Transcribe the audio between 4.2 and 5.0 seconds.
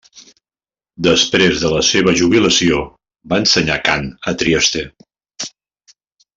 a Trieste.